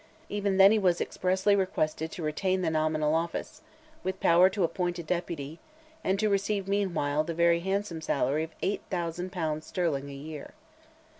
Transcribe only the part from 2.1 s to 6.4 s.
to retain the nominal office, with power to appoint a deputy, and